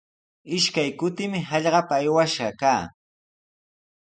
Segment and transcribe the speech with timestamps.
[0.59, 2.81] Ishkay kutimi hallqapa aywash kaa.